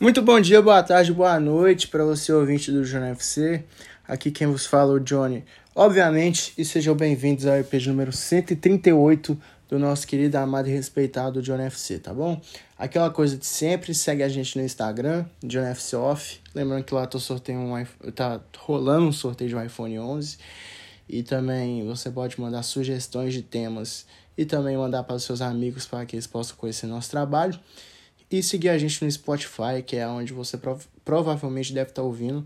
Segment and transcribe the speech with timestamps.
[0.00, 3.62] Muito bom dia, boa tarde, boa noite para você ouvinte do Johnny FC.
[4.06, 5.44] Aqui quem vos fala é o Johnny.
[5.72, 11.62] Obviamente, e sejam bem-vindos ao EP número 138 do nosso querido, amado e respeitado Johnny
[11.66, 12.40] FC, tá bom?
[12.76, 16.40] Aquela coisa de sempre, segue a gente no Instagram, Johnny FC Off.
[16.52, 20.38] Lembrando que lá tô sorteio um, tá rolando um sorteio de um iPhone 11.
[21.08, 24.06] E também você pode mandar sugestões de temas
[24.36, 27.56] e também mandar para os seus amigos para que eles possam conhecer nosso trabalho.
[28.34, 32.04] E seguir a gente no Spotify, que é onde você prov provavelmente deve estar tá
[32.04, 32.44] ouvindo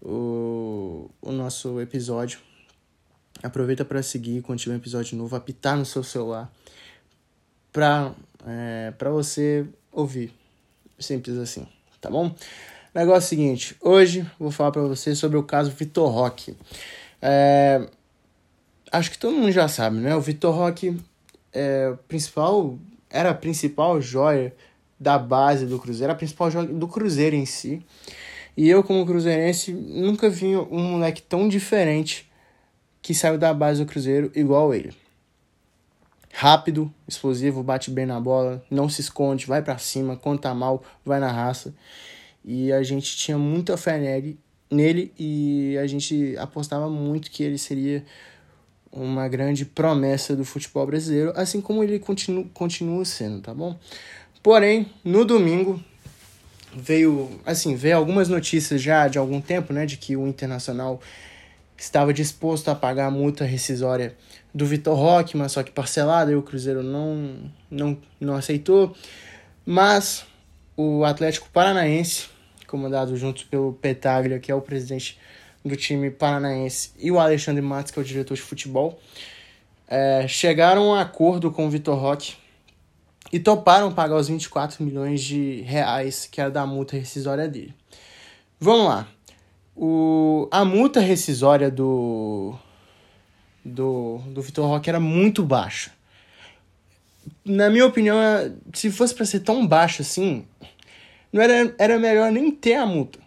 [0.00, 2.38] o, o nosso episódio.
[3.42, 6.48] Aproveita para seguir quando tiver um episódio novo, apitar no seu celular
[7.72, 8.12] para
[8.46, 10.32] é, pra você ouvir.
[10.96, 11.66] Simples assim,
[12.00, 12.32] tá bom?
[12.94, 16.56] Negócio seguinte, hoje vou falar para você sobre o caso Vitor Roque.
[17.20, 17.84] É,
[18.92, 20.14] acho que todo mundo já sabe, né?
[20.14, 20.96] O Vitor Roque
[21.52, 22.78] é, principal,
[23.10, 24.54] era a principal joia
[24.98, 27.82] da base do Cruzeiro, a principal joia do Cruzeiro em si.
[28.56, 32.26] E eu, como cruzeirense, nunca vi um moleque tão diferente
[33.02, 34.94] que saiu da base do Cruzeiro igual ele.
[36.32, 41.20] Rápido, explosivo, bate bem na bola, não se esconde, vai para cima, tá mal, vai
[41.20, 41.74] na raça.
[42.44, 44.38] E a gente tinha muita fé nele,
[44.70, 48.04] nele e a gente apostava muito que ele seria
[48.90, 53.78] uma grande promessa do futebol brasileiro, assim como ele continua, continua sendo, tá bom?
[54.46, 55.82] Porém, no domingo
[56.72, 61.00] veio, assim, veio algumas notícias já de algum tempo, né, de que o Internacional
[61.76, 64.14] estava disposto a pagar a multa rescisória
[64.54, 68.94] do Vitor Roque, mas só que parcelada, e o Cruzeiro não, não, não aceitou.
[69.64, 70.24] Mas
[70.76, 72.28] o Atlético Paranaense,
[72.68, 75.18] comandado junto pelo Petaglia, que é o presidente
[75.64, 78.96] do time paranaense, e o Alexandre Matos, que é o diretor de futebol,
[79.88, 82.45] é, chegaram a um acordo com o Vitor Roque
[83.32, 87.74] e toparam pagar os 24 milhões de reais que era da multa rescisória dele.
[88.58, 89.08] Vamos lá.
[89.74, 92.54] O, a multa rescisória do,
[93.64, 95.90] do, do Vitor Roque era muito baixa.
[97.44, 98.16] Na minha opinião,
[98.72, 100.46] se fosse para ser tão baixa assim,
[101.32, 103.18] não era, era melhor nem ter a multa.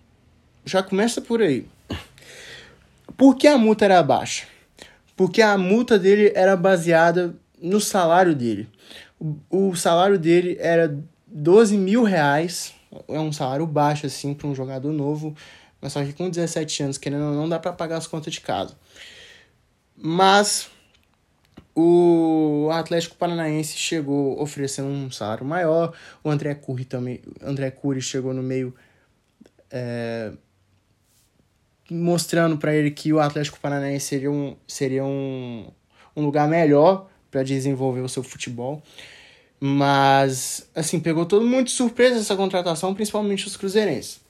[0.66, 1.68] Já começa por aí.
[3.16, 4.48] Por que a multa era baixa?
[5.16, 8.68] Porque a multa dele era baseada no salário dele.
[9.50, 10.97] O, salário dele era
[11.28, 12.74] 12 mil reais.
[13.07, 15.35] É um salário baixo, assim, para um jogador novo.
[15.81, 18.41] Mas só que com 17 anos, querendo ou não, dá para pagar as contas de
[18.41, 18.75] casa.
[19.96, 20.69] Mas
[21.75, 25.94] o Atlético Paranaense chegou oferecendo um salário maior.
[26.24, 27.22] O André Cury também.
[27.41, 28.74] André Cury chegou no meio.
[29.72, 30.31] É,
[31.91, 35.68] mostrando para ele que o Atlético Paranaense seria um, seria um,
[36.16, 38.81] um lugar melhor para desenvolver o seu futebol.
[39.59, 44.22] Mas, assim, pegou todo mundo de surpresa essa contratação, principalmente os cruzeirenses.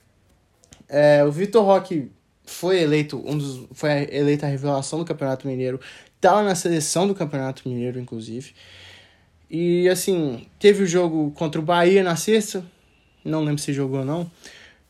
[0.88, 2.12] É, o Vitor Roque
[2.50, 5.80] foi eleito um dos foi eleita a revelação do Campeonato Mineiro,
[6.16, 8.54] estava na seleção do Campeonato Mineiro inclusive.
[9.50, 12.66] E assim, teve o jogo contra o Bahia na sexta,
[13.24, 14.32] não lembro se jogou ou não.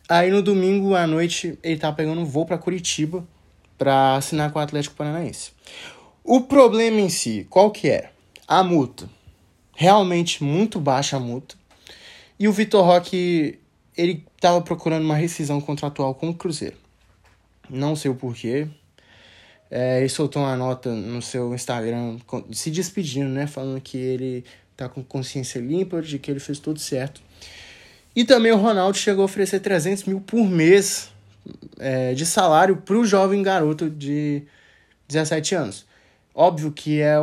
[0.08, 3.26] Aí no domingo à noite ele tá pegando um voo para Curitiba
[3.78, 5.52] para assinar com o Atlético Paranaense.
[6.32, 8.12] O problema em si, qual que é?
[8.48, 9.10] A multa.
[9.76, 11.56] Realmente muito baixa a multa.
[12.38, 13.58] E o Vitor Roque,
[13.98, 16.78] ele estava procurando uma rescisão contratual com o Cruzeiro.
[17.68, 18.68] Não sei o porquê.
[19.72, 22.20] É, ele soltou uma nota no seu Instagram
[22.52, 23.48] se despedindo, né?
[23.48, 24.46] Falando que ele
[24.78, 27.24] tá com consciência limpa, de que ele fez tudo certo.
[28.16, 31.10] E também o Ronaldo chegou a oferecer 300 mil por mês
[31.80, 34.44] é, de salário para o jovem garoto de
[35.08, 35.89] 17 anos.
[36.34, 37.16] Óbvio que é,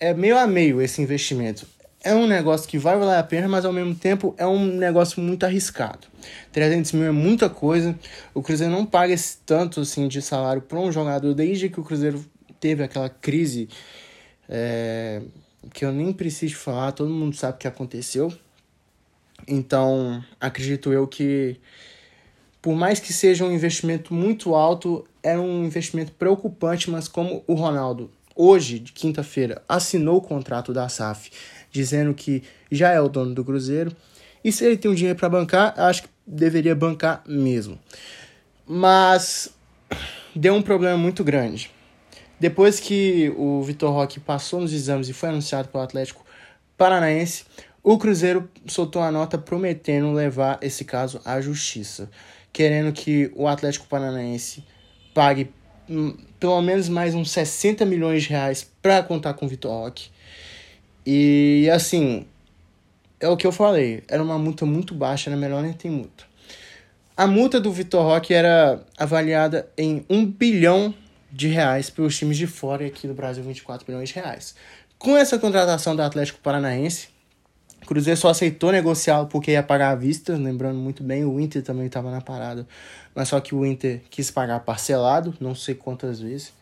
[0.00, 1.66] é meio a meio esse investimento.
[2.02, 5.22] É um negócio que vai valer a pena, mas ao mesmo tempo é um negócio
[5.22, 6.06] muito arriscado.
[6.52, 7.98] 300 mil é muita coisa.
[8.34, 11.84] O Cruzeiro não paga esse tanto assim, de salário para um jogador desde que o
[11.84, 12.22] Cruzeiro
[12.60, 13.68] teve aquela crise
[14.48, 15.22] é,
[15.72, 18.32] que eu nem preciso falar, todo mundo sabe o que aconteceu.
[19.46, 21.56] Então, acredito eu que,
[22.60, 27.54] por mais que seja um investimento muito alto, é um investimento preocupante, mas como o
[27.54, 31.30] Ronaldo, hoje, de quinta-feira, assinou o contrato da SAF,
[31.70, 33.94] dizendo que já é o dono do Cruzeiro,
[34.42, 37.78] e se ele tem um dinheiro para bancar, acho que deveria bancar mesmo.
[38.66, 39.50] Mas
[40.34, 41.70] deu um problema muito grande.
[42.38, 46.24] Depois que o Vitor Roque passou nos exames e foi anunciado pelo Atlético
[46.76, 47.44] Paranaense,
[47.82, 52.10] o Cruzeiro soltou a nota prometendo levar esse caso à justiça,
[52.52, 54.64] querendo que o Atlético Paranaense
[55.14, 55.50] pague
[56.40, 60.08] pelo menos mais uns 60 milhões de reais para contar com o Vitor Roque.
[61.06, 62.26] E assim,
[63.20, 66.24] é o que eu falei, era uma multa muito baixa, era melhor nem ter multa.
[67.16, 70.92] A multa do Vitor Roque era avaliada em um bilhão
[71.30, 74.54] de reais para os times de fora e aqui do Brasil 24 milhões de reais.
[74.98, 77.08] Com essa contratação do Atlético Paranaense,
[77.84, 81.62] o Cruzeiro só aceitou negociá-lo porque ia pagar à vista, lembrando muito bem, o Inter
[81.62, 82.66] também estava na parada,
[83.14, 86.52] mas só que o Inter quis pagar parcelado, não sei quantas vezes.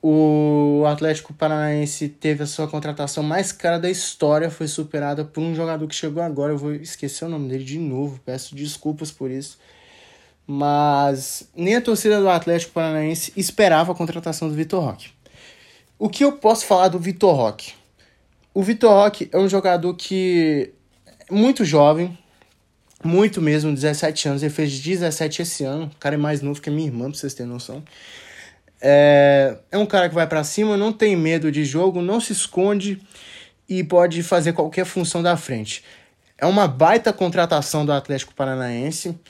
[0.00, 5.56] O Atlético Paranaense teve a sua contratação mais cara da história, foi superada por um
[5.56, 9.28] jogador que chegou agora, eu vou esquecer o nome dele de novo, peço desculpas por
[9.28, 9.58] isso.
[10.46, 15.08] Mas nem a torcida do Atlético Paranaense esperava a contratação do Vitor Roque.
[15.98, 17.72] O que eu posso falar do Vitor Roque?
[18.56, 20.72] O Vitor Roque é um jogador que
[21.28, 22.16] é muito jovem,
[23.04, 24.42] muito mesmo, 17 anos.
[24.42, 25.90] Ele fez 17 esse ano.
[25.94, 27.84] O cara é mais novo que a minha irmã, pra vocês terem noção.
[28.80, 32.32] É, é um cara que vai para cima, não tem medo de jogo, não se
[32.32, 32.98] esconde
[33.68, 35.84] e pode fazer qualquer função da frente.
[36.38, 39.20] É uma baita contratação do Atlético Paranaense,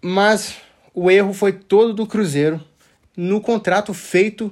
[0.00, 0.54] mas
[0.94, 2.58] o erro foi todo do Cruzeiro
[3.14, 4.50] no contrato feito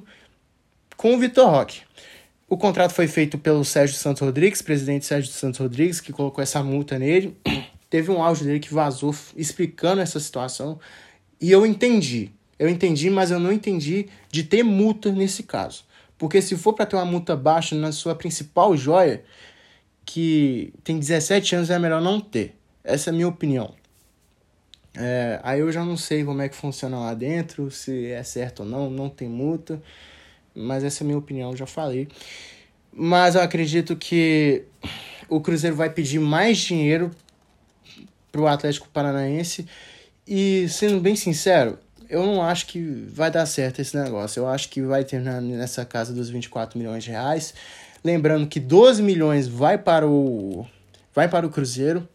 [0.99, 1.86] com o Vitor Roque.
[2.49, 6.63] O contrato foi feito pelo Sérgio Santos Rodrigues, presidente Sérgio Santos Rodrigues, que colocou essa
[6.63, 7.37] multa nele.
[7.91, 10.79] Teve um áudio dele que vazou explicando essa situação
[11.41, 12.31] e eu entendi.
[12.59, 15.85] Eu entendi, mas eu não entendi de ter multa nesse caso.
[16.17, 19.23] Porque se for para ter uma multa baixa na sua principal joia,
[20.05, 22.55] que tem 17 anos, é melhor não ter.
[22.83, 23.75] Essa é a minha opinião.
[24.95, 28.61] É, aí eu já não sei como é que funciona lá dentro, se é certo
[28.61, 29.83] ou não, não tem multa.
[30.57, 32.09] Mas essa é a minha opinião, já falei.
[32.91, 34.65] Mas eu acredito que
[35.29, 37.11] o Cruzeiro vai pedir mais dinheiro
[38.33, 39.67] pro Atlético Paranaense.
[40.27, 42.81] E sendo bem sincero, eu não acho que
[43.13, 44.41] vai dar certo esse negócio.
[44.41, 47.53] Eu acho que vai terminar nessa casa dos 24 milhões de reais.
[48.03, 50.67] Lembrando que 12 milhões vai para o
[51.15, 52.09] vai para o Cruzeiro.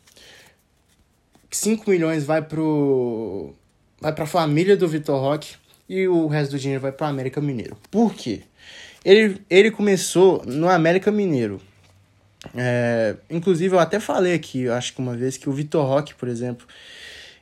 [1.49, 3.53] 5 milhões vai pro
[3.99, 5.55] vai para a família do Vitor Roque
[5.87, 7.77] e o resto do dinheiro vai para o América Mineiro.
[7.89, 8.41] Por quê?
[9.03, 11.59] Ele, ele começou no América Mineiro.
[12.55, 16.27] É, inclusive, eu até falei aqui, acho que uma vez, que o Vitor Roque, por
[16.27, 16.67] exemplo,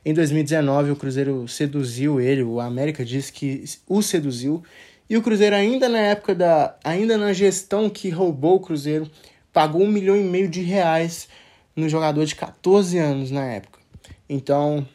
[0.04, 4.62] em 2019, o Cruzeiro seduziu ele, o América disse que o seduziu.
[5.08, 6.76] E o Cruzeiro, ainda na época da.
[6.84, 9.10] ainda na gestão que roubou o Cruzeiro,
[9.52, 11.28] pagou um milhão e meio de reais
[11.74, 13.80] no jogador de 14 anos na época.
[14.28, 14.86] Então,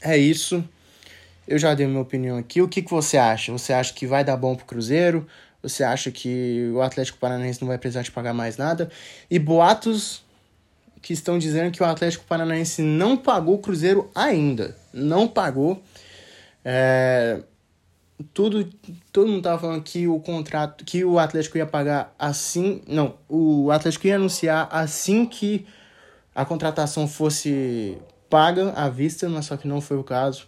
[0.00, 0.64] é isso.
[1.46, 2.62] Eu já dei minha opinião aqui.
[2.62, 3.52] O que, que você acha?
[3.52, 5.26] Você acha que vai dar bom pro Cruzeiro?
[5.62, 8.90] Você acha que o Atlético Paranaense não vai precisar de pagar mais nada?
[9.30, 10.22] E boatos
[11.00, 14.76] que estão dizendo que o Atlético Paranaense não pagou o Cruzeiro ainda.
[14.92, 15.82] Não pagou.
[16.64, 17.42] É,
[18.32, 18.68] tudo,
[19.12, 23.70] todo mundo tava falando que o contrato, que o Atlético ia pagar assim, não, o
[23.70, 25.66] Atlético ia anunciar assim que
[26.34, 27.98] a contratação fosse
[28.30, 30.46] paga à vista, mas só que não foi o caso.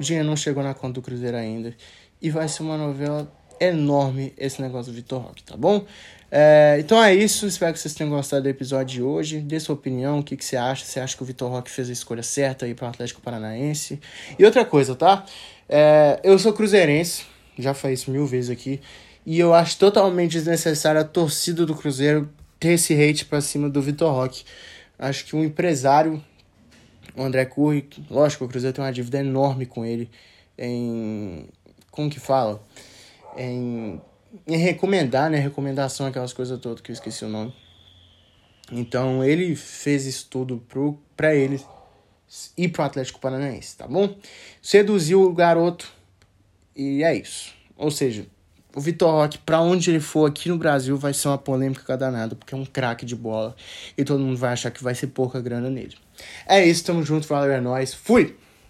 [0.00, 1.76] O dinheiro não chegou na conta do Cruzeiro ainda.
[2.22, 3.30] E vai ser uma novela
[3.60, 5.84] enorme esse negócio do Vitor Roque, tá bom?
[6.30, 9.40] É, então é isso, espero que vocês tenham gostado do episódio de hoje.
[9.40, 10.86] Dê sua opinião, o que, que você acha?
[10.86, 14.00] Você acha que o Vitor Roque fez a escolha certa aí para o Atlético Paranaense?
[14.38, 15.26] E outra coisa, tá?
[15.68, 17.26] É, eu sou cruzeirense,
[17.58, 18.80] já falei isso mil vezes aqui,
[19.26, 23.82] e eu acho totalmente desnecessário a torcida do Cruzeiro ter esse hate pra cima do
[23.82, 24.44] Vitor Roque.
[24.98, 26.24] Acho que um empresário,
[27.16, 30.10] o André Curri, lógico, o Cruzeiro tem uma dívida enorme com ele
[30.58, 31.46] em.
[31.90, 32.62] Como que fala?
[33.36, 34.00] Em
[34.46, 35.38] em recomendar, né?
[35.38, 37.52] Recomendação, aquelas coisas todas que eu esqueci o nome.
[38.70, 41.60] Então ele fez isso tudo pro, pra ele
[42.56, 44.16] e pro Atlético Paranaense, tá bom?
[44.62, 45.90] Seduziu o garoto
[46.76, 47.52] e é isso.
[47.76, 48.24] Ou seja,
[48.74, 52.36] o Vitor Roque, pra onde ele for aqui no Brasil, vai ser uma polêmica danada,
[52.36, 53.56] porque é um craque de bola
[53.98, 55.96] e todo mundo vai achar que vai ser pouca grana nele.
[56.46, 58.36] É isso, tamo junto, valeu, é nóis, fui!